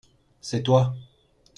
[0.41, 0.95] C’est toi.